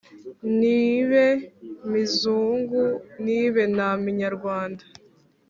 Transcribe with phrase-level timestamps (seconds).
[0.57, 1.27] ntibe
[1.91, 2.83] mizungu,
[3.23, 4.83] ntibe na minyarwanda!